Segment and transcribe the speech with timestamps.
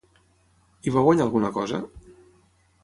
[0.87, 1.85] Hi va guanyar alguna cosa?